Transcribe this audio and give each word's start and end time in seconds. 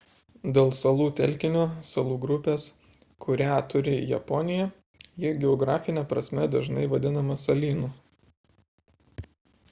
dėl 0.57 0.69
salų 0.75 1.03
telkinio 1.17 1.63
/ 1.73 1.89
salų 1.89 2.15
grupės 2.23 2.63
kurią 3.25 3.57
turi 3.73 3.93
japonija 4.11 4.65
ji 5.25 5.33
geografine 5.43 6.05
prasme 6.13 6.47
dažnai 6.55 6.87
vadinama 6.95 7.37
salynu 7.43 7.91